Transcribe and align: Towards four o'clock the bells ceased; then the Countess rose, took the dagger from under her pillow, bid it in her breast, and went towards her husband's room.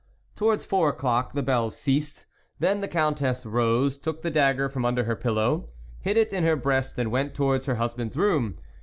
Towards 0.35 0.65
four 0.65 0.89
o'clock 0.89 1.33
the 1.33 1.43
bells 1.43 1.77
ceased; 1.77 2.25
then 2.57 2.81
the 2.81 2.87
Countess 2.87 3.45
rose, 3.45 3.99
took 3.99 4.23
the 4.23 4.31
dagger 4.31 4.67
from 4.67 4.83
under 4.83 5.03
her 5.03 5.15
pillow, 5.15 5.69
bid 6.03 6.17
it 6.17 6.33
in 6.33 6.43
her 6.43 6.55
breast, 6.55 6.97
and 6.97 7.11
went 7.11 7.35
towards 7.35 7.67
her 7.67 7.75
husband's 7.75 8.17
room. 8.17 8.55